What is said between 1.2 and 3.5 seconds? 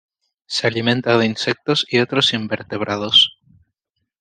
insectos y otros invertebrados.